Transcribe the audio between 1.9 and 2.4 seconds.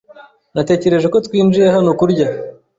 kurya.